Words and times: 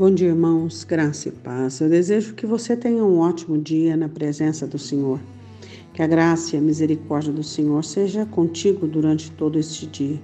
Bom 0.00 0.10
dia, 0.10 0.28
irmãos, 0.28 0.82
graça 0.82 1.28
e 1.28 1.30
paz. 1.30 1.78
Eu 1.78 1.90
desejo 1.90 2.32
que 2.32 2.46
você 2.46 2.74
tenha 2.74 3.04
um 3.04 3.18
ótimo 3.18 3.58
dia 3.58 3.98
na 3.98 4.08
presença 4.08 4.66
do 4.66 4.78
Senhor. 4.78 5.20
Que 5.92 6.02
a 6.02 6.06
graça 6.06 6.56
e 6.56 6.58
a 6.58 6.62
misericórdia 6.62 7.30
do 7.30 7.42
Senhor 7.42 7.84
seja 7.84 8.24
contigo 8.24 8.86
durante 8.86 9.30
todo 9.32 9.58
este 9.58 9.86
dia. 9.86 10.18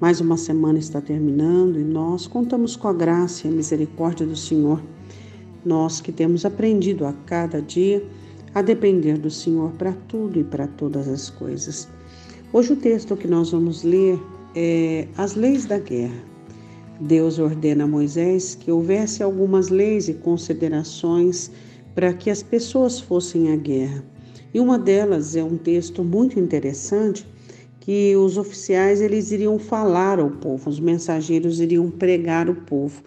Mais 0.00 0.20
uma 0.20 0.36
semana 0.36 0.78
está 0.78 1.00
terminando 1.00 1.80
e 1.80 1.82
nós 1.82 2.28
contamos 2.28 2.76
com 2.76 2.86
a 2.86 2.92
graça 2.92 3.48
e 3.48 3.50
a 3.50 3.52
misericórdia 3.52 4.24
do 4.24 4.36
Senhor. 4.36 4.80
Nós 5.64 6.00
que 6.00 6.12
temos 6.12 6.44
aprendido 6.44 7.04
a 7.04 7.12
cada 7.26 7.60
dia 7.60 8.06
a 8.54 8.62
depender 8.62 9.18
do 9.18 9.32
Senhor 9.32 9.72
para 9.72 9.94
tudo 10.06 10.38
e 10.38 10.44
para 10.44 10.68
todas 10.68 11.08
as 11.08 11.28
coisas. 11.28 11.88
Hoje 12.52 12.74
o 12.74 12.76
texto 12.76 13.16
que 13.16 13.26
nós 13.26 13.50
vamos 13.50 13.82
ler 13.82 14.16
é 14.54 15.08
As 15.16 15.34
Leis 15.34 15.66
da 15.66 15.80
Guerra. 15.80 16.31
Deus 17.02 17.40
ordena 17.40 17.82
a 17.82 17.86
Moisés 17.86 18.54
que 18.54 18.70
houvesse 18.70 19.24
algumas 19.24 19.70
leis 19.70 20.06
e 20.08 20.14
considerações 20.14 21.50
para 21.96 22.12
que 22.12 22.30
as 22.30 22.44
pessoas 22.44 23.00
fossem 23.00 23.52
à 23.52 23.56
guerra. 23.56 24.04
E 24.54 24.60
uma 24.60 24.78
delas 24.78 25.34
é 25.34 25.42
um 25.42 25.56
texto 25.56 26.04
muito 26.04 26.38
interessante 26.38 27.26
que 27.80 28.14
os 28.14 28.38
oficiais 28.38 29.00
eles 29.00 29.32
iriam 29.32 29.58
falar 29.58 30.20
ao 30.20 30.30
povo, 30.30 30.70
os 30.70 30.78
mensageiros 30.78 31.58
iriam 31.58 31.90
pregar 31.90 32.48
o 32.48 32.54
povo. 32.54 33.02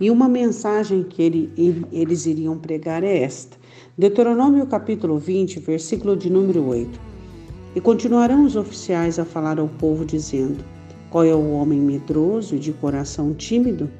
E 0.00 0.08
uma 0.08 0.28
mensagem 0.28 1.02
que 1.02 1.20
ele, 1.20 1.52
eles 1.90 2.26
iriam 2.26 2.56
pregar 2.56 3.02
é 3.02 3.24
esta. 3.24 3.56
Deuteronômio 3.98 4.64
capítulo 4.68 5.18
20, 5.18 5.58
versículo 5.58 6.16
de 6.16 6.30
número 6.30 6.64
8. 6.64 7.00
E 7.74 7.80
continuarão 7.80 8.44
os 8.44 8.54
oficiais 8.54 9.18
a 9.18 9.24
falar 9.24 9.58
ao 9.58 9.68
povo 9.68 10.04
dizendo: 10.04 10.64
qual 11.12 11.24
é 11.24 11.34
o 11.34 11.50
homem 11.52 11.78
medroso 11.78 12.56
e 12.56 12.58
de 12.58 12.72
coração 12.72 13.34
tímido? 13.34 13.90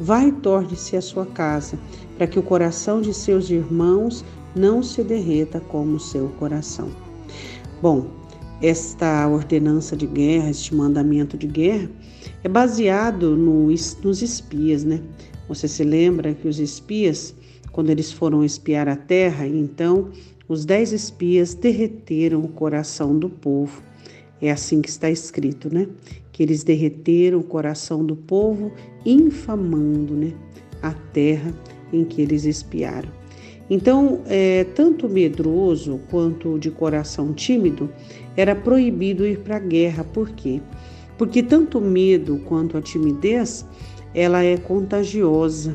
Vai 0.00 0.28
e 0.28 0.32
torne-se 0.32 0.96
à 0.96 1.00
sua 1.00 1.24
casa, 1.24 1.78
para 2.18 2.26
que 2.26 2.40
o 2.40 2.42
coração 2.42 3.00
de 3.00 3.14
seus 3.14 3.48
irmãos 3.48 4.24
não 4.52 4.82
se 4.82 5.04
derreta 5.04 5.60
como 5.60 5.94
o 5.94 6.00
seu 6.00 6.28
coração. 6.40 6.90
Bom, 7.80 8.08
esta 8.60 9.28
ordenança 9.28 9.96
de 9.96 10.08
guerra, 10.08 10.50
este 10.50 10.74
mandamento 10.74 11.38
de 11.38 11.46
guerra, 11.46 11.88
é 12.42 12.48
baseado 12.48 13.36
no, 13.36 13.68
nos 13.68 14.22
espias, 14.22 14.82
né? 14.82 15.00
Você 15.48 15.68
se 15.68 15.84
lembra 15.84 16.34
que 16.34 16.48
os 16.48 16.58
espias, 16.58 17.32
quando 17.70 17.90
eles 17.90 18.10
foram 18.10 18.42
espiar 18.42 18.88
a 18.88 18.96
terra, 18.96 19.46
então 19.46 20.08
os 20.48 20.64
dez 20.64 20.92
espias 20.92 21.54
derreteram 21.54 22.40
o 22.40 22.48
coração 22.48 23.16
do 23.16 23.28
povo. 23.28 23.80
É 24.40 24.50
assim 24.50 24.82
que 24.82 24.88
está 24.88 25.10
escrito, 25.10 25.72
né? 25.72 25.88
que 26.36 26.42
eles 26.42 26.62
derreteram 26.62 27.38
o 27.38 27.42
coração 27.42 28.04
do 28.04 28.14
povo, 28.14 28.70
infamando 29.06 30.12
né, 30.12 30.34
a 30.82 30.92
terra 30.92 31.50
em 31.90 32.04
que 32.04 32.20
eles 32.20 32.44
espiaram. 32.44 33.08
Então, 33.70 34.20
é, 34.26 34.64
tanto 34.74 35.08
medroso 35.08 35.98
quanto 36.10 36.58
de 36.58 36.70
coração 36.70 37.32
tímido, 37.32 37.90
era 38.36 38.54
proibido 38.54 39.26
ir 39.26 39.38
para 39.38 39.56
a 39.56 39.60
guerra. 39.60 40.04
Por 40.04 40.28
quê? 40.28 40.60
Porque 41.16 41.42
tanto 41.42 41.80
medo 41.80 42.38
quanto 42.44 42.76
a 42.76 42.82
timidez, 42.82 43.64
ela 44.14 44.44
é 44.44 44.58
contagiosa, 44.58 45.74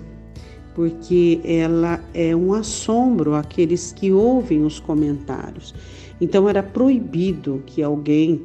porque 0.73 1.39
ela 1.43 2.03
é 2.13 2.35
um 2.35 2.53
assombro 2.53 3.35
àqueles 3.35 3.91
que 3.91 4.11
ouvem 4.11 4.63
os 4.63 4.79
comentários. 4.79 5.73
Então, 6.19 6.47
era 6.47 6.63
proibido 6.63 7.61
que 7.65 7.81
alguém 7.81 8.41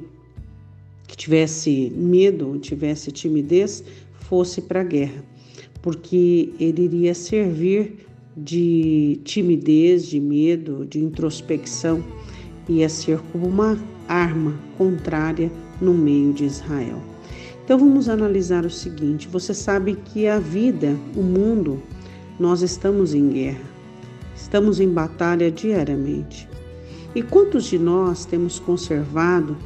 que 1.06 1.16
tivesse 1.16 1.92
medo, 1.94 2.58
tivesse 2.58 3.12
timidez, 3.12 3.84
fosse 4.20 4.60
para 4.60 4.80
a 4.80 4.84
guerra, 4.84 5.24
porque 5.80 6.52
ele 6.58 6.82
iria 6.82 7.14
servir 7.14 8.06
de 8.36 9.20
timidez, 9.24 10.06
de 10.06 10.20
medo, 10.20 10.84
de 10.84 10.98
introspecção, 10.98 12.04
ia 12.68 12.88
ser 12.88 13.20
como 13.32 13.46
uma 13.46 13.78
arma 14.08 14.58
contrária 14.76 15.50
no 15.80 15.94
meio 15.94 16.32
de 16.32 16.44
Israel. 16.44 17.00
Então 17.64 17.78
vamos 17.78 18.08
analisar 18.08 18.64
o 18.64 18.70
seguinte: 18.70 19.28
você 19.28 19.54
sabe 19.54 19.96
que 19.96 20.26
a 20.26 20.38
vida, 20.38 20.96
o 21.16 21.22
mundo, 21.22 21.82
nós 22.38 22.62
estamos 22.62 23.14
em 23.14 23.28
guerra, 23.28 23.64
estamos 24.34 24.80
em 24.80 24.88
batalha 24.88 25.50
diariamente. 25.50 26.48
E 27.14 27.22
quantos 27.22 27.64
de 27.64 27.78
nós 27.78 28.26
temos 28.26 28.58
conservado 28.58 29.56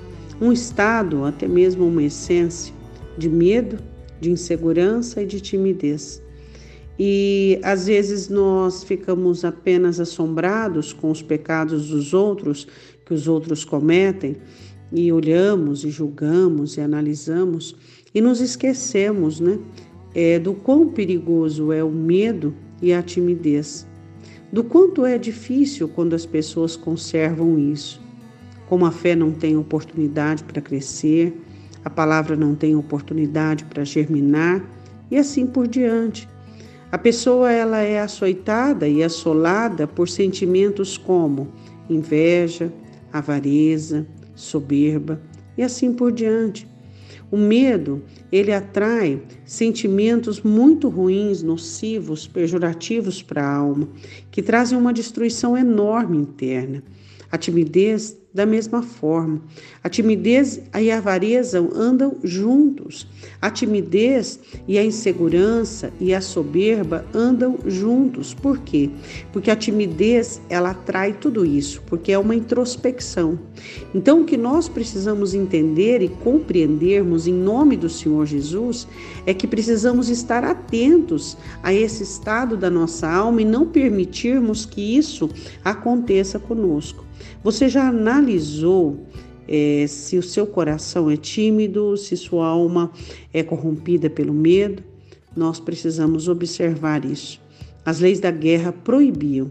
um 0.41 0.53
estado, 0.53 1.25
até 1.25 1.47
mesmo 1.47 1.86
uma 1.86 2.03
essência 2.03 2.72
de 3.19 3.28
medo, 3.28 3.78
de 4.20 4.31
insegurança 4.31 5.22
e 5.22 5.26
de 5.26 5.41
timidez. 5.41 6.22
E 6.98 7.58
às 7.62 7.86
vezes 7.86 8.28
nós 8.28 8.84
ficamos 8.84 9.44
apenas 9.44 9.98
assombrados 9.98 10.92
com 10.92 11.10
os 11.10 11.22
pecados 11.22 11.88
dos 11.88 12.12
outros 12.12 12.66
que 13.04 13.14
os 13.14 13.26
outros 13.26 13.64
cometem 13.64 14.37
e 14.92 15.10
olhamos 15.10 15.84
e 15.84 15.91
julgamos 15.91 16.76
e 16.76 16.81
analisamos 16.81 17.75
e 18.14 18.20
nos 18.20 18.41
esquecemos, 18.41 19.41
né, 19.41 19.58
é, 20.15 20.38
do 20.38 20.54
quão 20.54 20.88
perigoso 20.88 21.72
é 21.72 21.82
o 21.82 21.91
medo 21.91 22.54
e 22.82 22.93
a 22.93 23.03
timidez, 23.03 23.87
do 24.53 24.65
quanto 24.65 25.04
é 25.04 25.19
difícil 25.19 25.88
quando 25.88 26.15
as 26.15 26.26
pessoas 26.26 26.76
conservam 26.76 27.59
isso. 27.59 28.00
Como 28.69 28.87
a 28.87 28.91
fé 28.91 29.15
não 29.15 29.32
tem 29.32 29.56
oportunidade 29.56 30.44
para 30.44 30.60
crescer, 30.60 31.37
a 31.84 31.91
palavra 31.91 32.37
não 32.37 32.54
tem 32.54 32.76
oportunidade 32.76 33.65
para 33.65 33.84
germinar 33.84 34.65
e 35.10 35.16
assim 35.16 35.47
por 35.47 35.66
diante. 35.66 36.28
A 36.93 36.99
pessoa 36.99 37.53
ela 37.53 37.78
é 37.78 38.00
açoitada 38.00 38.88
e 38.88 39.03
assolada 39.03 39.87
por 39.87 40.09
sentimentos 40.09 40.99
como 40.99 41.49
inveja, 41.88 42.72
avareza, 43.12 44.06
soberba 44.34 45.20
e 45.56 45.62
assim 45.62 45.93
por 45.93 46.10
diante. 46.10 46.69
O 47.31 47.37
medo, 47.37 48.03
ele 48.33 48.53
atrai 48.53 49.23
sentimentos 49.45 50.41
muito 50.41 50.89
ruins, 50.89 51.43
nocivos, 51.43 52.27
pejorativos 52.27 53.23
para 53.23 53.45
a 53.45 53.55
alma, 53.55 53.89
que 54.31 54.43
trazem 54.43 54.77
uma 54.77 54.93
destruição 54.93 55.57
enorme 55.57 56.19
interna. 56.19 56.83
A 57.31 57.39
timidez 57.39 58.19
da 58.33 58.47
mesma 58.47 58.83
forma. 58.83 59.41
A 59.83 59.89
timidez 59.89 60.61
e 60.79 60.91
a 60.91 60.99
avareza 60.99 61.59
andam 61.75 62.17
juntos. 62.23 63.07
A 63.43 63.51
timidez 63.51 64.39
e 64.69 64.79
a 64.79 64.85
insegurança 64.85 65.93
e 66.01 66.15
a 66.15 66.21
soberba 66.21 67.05
andam 67.13 67.59
juntos. 67.67 68.33
Por 68.33 68.59
quê? 68.59 68.91
Porque 69.33 69.51
a 69.51 69.57
timidez, 69.57 70.41
ela 70.49 70.71
atrai 70.71 71.13
tudo 71.13 71.45
isso, 71.45 71.83
porque 71.87 72.13
é 72.13 72.19
uma 72.19 72.35
introspecção. 72.35 73.39
Então, 73.95 74.23
o 74.23 74.25
que 74.25 74.37
nós 74.37 74.69
precisamos 74.69 75.35
entender 75.35 76.01
e 76.01 76.09
compreendermos 76.09 77.27
em 77.27 77.35
nome 77.35 77.77
do 77.77 77.89
Senhor 77.89 78.27
Jesus 78.27 78.87
é 79.27 79.35
que 79.35 79.47
precisamos 79.47 80.09
estar 80.09 80.45
atentos 80.45 81.37
a 81.62 81.75
esse 81.75 82.03
estado 82.05 82.57
da 82.57 82.71
nossa 82.71 83.11
alma 83.11 83.43
e 83.43 83.45
não 83.45 83.67
permitirmos 83.67 84.65
que 84.65 84.97
isso 84.97 85.29
aconteça 85.65 86.39
conosco. 86.39 87.09
Você 87.42 87.69
já 87.69 87.88
analisou 87.88 89.06
é, 89.48 89.86
se 89.88 90.16
o 90.16 90.22
seu 90.22 90.47
coração 90.47 91.10
é 91.10 91.16
tímido, 91.16 91.97
se 91.97 92.16
sua 92.16 92.47
alma 92.47 92.91
é 93.32 93.42
corrompida 93.42 94.08
pelo 94.08 94.32
medo? 94.32 94.82
Nós 95.36 95.58
precisamos 95.58 96.28
observar 96.28 97.04
isso. 97.04 97.41
As 97.84 98.00
leis 98.00 98.20
da 98.20 98.31
guerra 98.31 98.72
proibiam, 98.72 99.50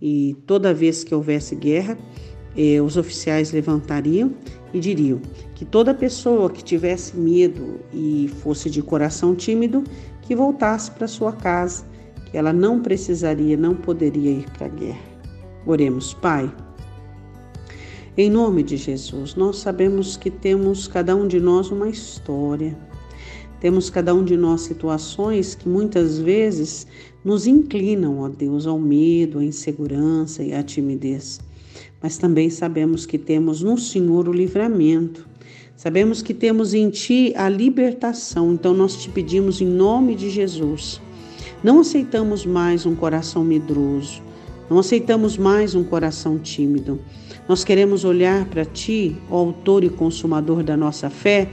e 0.00 0.36
toda 0.46 0.74
vez 0.74 1.02
que 1.02 1.14
houvesse 1.14 1.54
guerra, 1.54 1.98
eh, 2.56 2.80
os 2.80 2.96
oficiais 2.96 3.52
levantariam 3.52 4.32
e 4.72 4.80
diriam 4.80 5.20
que 5.54 5.64
toda 5.64 5.94
pessoa 5.94 6.50
que 6.50 6.62
tivesse 6.62 7.16
medo 7.16 7.80
e 7.92 8.30
fosse 8.42 8.68
de 8.68 8.82
coração 8.82 9.34
tímido, 9.34 9.82
que 10.22 10.34
voltasse 10.34 10.90
para 10.90 11.06
sua 11.06 11.32
casa, 11.32 11.84
que 12.30 12.36
ela 12.36 12.52
não 12.52 12.80
precisaria, 12.80 13.56
não 13.56 13.74
poderia 13.74 14.30
ir 14.30 14.50
para 14.50 14.66
a 14.66 14.70
guerra. 14.70 15.14
Oremos, 15.66 16.14
Pai. 16.14 16.52
Em 18.16 18.30
nome 18.30 18.62
de 18.62 18.76
Jesus, 18.76 19.34
nós 19.34 19.56
sabemos 19.56 20.16
que 20.16 20.30
temos 20.30 20.86
cada 20.86 21.16
um 21.16 21.26
de 21.26 21.40
nós 21.40 21.72
uma 21.72 21.88
história. 21.88 22.78
Temos 23.58 23.90
cada 23.90 24.14
um 24.14 24.22
de 24.22 24.36
nós 24.36 24.60
situações 24.60 25.56
que 25.56 25.68
muitas 25.68 26.20
vezes 26.20 26.86
nos 27.24 27.44
inclinam, 27.44 28.20
ó 28.20 28.28
Deus, 28.28 28.68
ao 28.68 28.78
medo, 28.78 29.40
à 29.40 29.44
insegurança 29.44 30.44
e 30.44 30.54
à 30.54 30.62
timidez. 30.62 31.40
Mas 32.00 32.16
também 32.16 32.48
sabemos 32.50 33.04
que 33.04 33.18
temos 33.18 33.62
no 33.62 33.76
Senhor 33.76 34.28
o 34.28 34.32
livramento. 34.32 35.26
Sabemos 35.74 36.22
que 36.22 36.32
temos 36.32 36.72
em 36.72 36.90
Ti 36.90 37.32
a 37.34 37.48
libertação. 37.48 38.52
Então 38.52 38.72
nós 38.72 38.94
te 38.94 39.08
pedimos 39.08 39.60
em 39.60 39.66
nome 39.66 40.14
de 40.14 40.30
Jesus. 40.30 41.00
Não 41.64 41.80
aceitamos 41.80 42.46
mais 42.46 42.86
um 42.86 42.94
coração 42.94 43.42
medroso. 43.42 44.22
Não 44.68 44.78
aceitamos 44.78 45.36
mais 45.36 45.74
um 45.74 45.84
coração 45.84 46.38
tímido. 46.38 46.98
Nós 47.46 47.62
queremos 47.62 48.04
olhar 48.04 48.46
para 48.46 48.64
Ti, 48.64 49.16
o 49.28 49.36
Autor 49.36 49.84
e 49.84 49.90
Consumador 49.90 50.62
da 50.62 50.76
nossa 50.76 51.10
fé, 51.10 51.50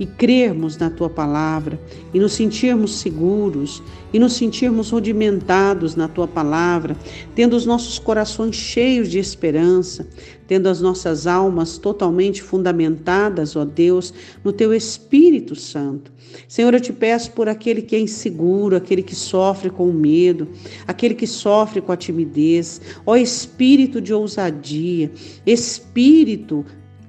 e 0.00 0.06
crermos 0.06 0.78
na 0.78 0.88
tua 0.88 1.10
palavra 1.10 1.78
e 2.14 2.18
nos 2.18 2.32
sentirmos 2.32 2.98
seguros 2.98 3.82
e 4.12 4.18
nos 4.18 4.32
sentirmos 4.32 4.90
rudimentados 4.90 5.94
na 5.94 6.08
tua 6.08 6.26
palavra, 6.26 6.96
tendo 7.34 7.54
os 7.54 7.66
nossos 7.66 7.98
corações 7.98 8.56
cheios 8.56 9.10
de 9.10 9.18
esperança, 9.18 10.08
tendo 10.48 10.68
as 10.68 10.80
nossas 10.80 11.26
almas 11.26 11.76
totalmente 11.78 12.42
fundamentadas, 12.42 13.54
ó 13.54 13.64
Deus, 13.64 14.12
no 14.42 14.52
teu 14.52 14.74
Espírito 14.74 15.54
Santo. 15.54 16.10
Senhor, 16.48 16.72
eu 16.72 16.80
te 16.80 16.92
peço 16.92 17.32
por 17.32 17.48
aquele 17.48 17.82
que 17.82 17.94
é 17.94 18.00
inseguro, 18.00 18.74
aquele 18.74 19.02
que 19.02 19.14
sofre 19.14 19.68
com 19.68 19.88
o 19.88 19.92
medo, 19.92 20.48
aquele 20.86 21.14
que 21.14 21.26
sofre 21.26 21.80
com 21.80 21.92
a 21.92 21.96
timidez, 21.96 22.80
ó 23.04 23.16
Espírito 23.16 24.00
de 24.00 24.14
ousadia, 24.14 25.12
Espírito 25.44 26.64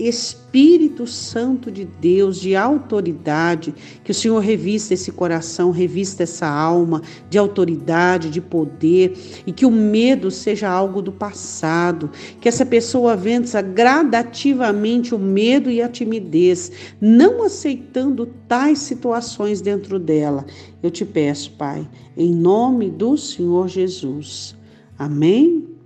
Espírito 0.08 1.06
Santo 1.06 1.72
de 1.72 1.86
Deus, 1.86 2.40
de 2.40 2.56
autoridade, 2.56 3.74
que 4.04 4.12
o 4.12 4.16
Senhor 4.16 4.40
revista 4.40 4.94
esse 4.94 5.12
coração, 5.12 5.72
revista 5.72 6.24
essa 6.24 6.48
alma 6.48 7.02
de 7.30 7.38
autoridade, 7.38 8.30
de 8.30 8.42
poder, 8.42 9.14
e 9.46 9.52
que 9.52 9.66
o 9.66 9.72
medo 9.72 10.32
seja 10.32 10.70
algo 10.70 11.02
do 11.02 11.12
passado, 11.12 12.10
que 12.40 12.48
essa 12.48 12.66
pessoa 12.66 13.16
vença 13.16 13.62
gradativamente 13.62 15.14
o 15.14 15.20
medo 15.20 15.70
e 15.70 15.82
a 15.82 15.90
timidez, 15.90 16.72
não 17.00 17.44
aceitando 17.44 18.26
tais 18.48 18.80
situações 18.80 19.62
dentro 19.62 20.00
dela. 20.00 20.46
Eu 20.82 20.90
te 20.90 21.06
peço, 21.06 21.52
Pai, 21.52 21.88
em 22.18 22.34
nome 22.34 22.90
do 22.90 23.18
Senhor 23.18 23.68
Jesus. 23.68 24.56
Amém? 24.98 25.81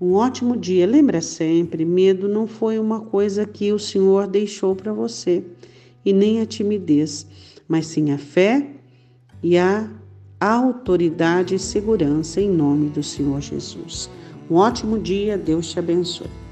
Um 0.00 0.12
ótimo 0.12 0.56
dia. 0.56 0.86
Lembra 0.86 1.20
sempre, 1.20 1.84
medo 1.84 2.28
não 2.28 2.46
foi 2.46 2.78
uma 2.78 3.00
coisa 3.00 3.46
que 3.46 3.72
o 3.72 3.78
Senhor 3.78 4.26
deixou 4.26 4.74
para 4.76 4.92
você, 4.92 5.42
e 6.04 6.12
nem 6.12 6.40
a 6.40 6.46
timidez, 6.46 7.26
mas 7.66 7.86
sim 7.86 8.12
a 8.12 8.18
fé 8.18 8.66
e 9.42 9.56
a 9.58 9.90
autoridade 10.38 11.54
e 11.54 11.58
segurança 11.58 12.40
em 12.40 12.50
nome 12.50 12.88
do 12.88 13.02
Senhor 13.02 13.40
Jesus. 13.40 14.10
Um 14.50 14.56
ótimo 14.56 14.98
dia, 14.98 15.36
Deus 15.36 15.70
te 15.70 15.78
abençoe. 15.78 16.45